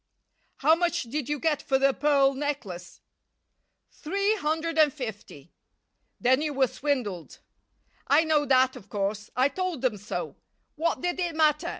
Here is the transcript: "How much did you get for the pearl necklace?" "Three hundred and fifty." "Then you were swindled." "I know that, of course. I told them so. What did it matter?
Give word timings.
"How 0.57 0.73
much 0.73 1.03
did 1.03 1.29
you 1.29 1.37
get 1.39 1.61
for 1.61 1.77
the 1.77 1.93
pearl 1.93 2.33
necklace?" 2.33 3.01
"Three 3.91 4.35
hundred 4.37 4.79
and 4.79 4.91
fifty." 4.91 5.53
"Then 6.19 6.41
you 6.41 6.55
were 6.55 6.65
swindled." 6.65 7.37
"I 8.07 8.23
know 8.23 8.45
that, 8.47 8.75
of 8.75 8.89
course. 8.89 9.29
I 9.35 9.47
told 9.47 9.83
them 9.83 9.97
so. 9.97 10.37
What 10.73 11.01
did 11.01 11.19
it 11.19 11.35
matter? 11.35 11.69